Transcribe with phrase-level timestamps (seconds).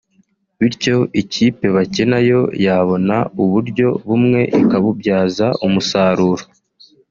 [0.59, 6.43] bityo ikipe bakina yo yabona uburyo bumwe ikabubyaza umusaruro